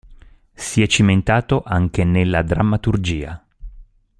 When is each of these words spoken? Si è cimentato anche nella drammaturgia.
Si 0.55 0.81
è 0.81 0.87
cimentato 0.87 1.61
anche 1.63 2.03
nella 2.03 2.41
drammaturgia. 2.41 3.39